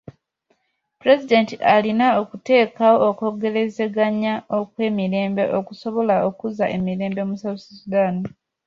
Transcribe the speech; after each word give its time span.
Pulezidenti 0.99 1.55
alina 1.73 2.07
okuteekawo 2.21 2.97
okwogerezeganya 3.09 4.33
okw'emirembe 4.57 5.43
okusobola 5.57 6.15
okuzza 6.29 6.65
emirembe 6.75 7.21
mu 7.29 7.35
South 7.43 7.63
Sudan. 7.79 8.15